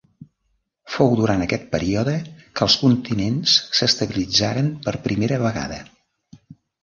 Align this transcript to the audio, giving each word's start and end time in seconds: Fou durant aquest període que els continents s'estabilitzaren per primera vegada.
Fou 0.93 1.11
durant 1.19 1.43
aquest 1.45 1.67
període 1.75 2.15
que 2.37 2.63
els 2.67 2.77
continents 2.85 3.53
s'estabilitzaren 3.81 4.71
per 4.87 4.95
primera 5.09 5.41
vegada. 5.47 5.81